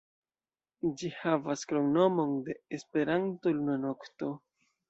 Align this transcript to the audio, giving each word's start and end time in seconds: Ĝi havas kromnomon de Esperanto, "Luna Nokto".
Ĝi 1.01 1.11
havas 1.17 1.67
kromnomon 1.73 2.35
de 2.49 2.57
Esperanto, 2.79 3.57
"Luna 3.59 3.81
Nokto". 3.87 4.33